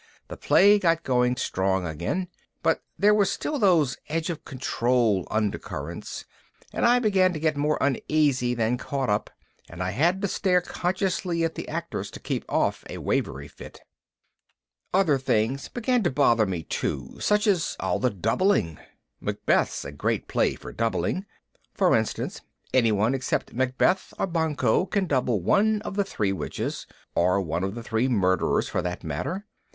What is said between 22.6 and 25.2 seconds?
anyone except Macbeth or Banquo can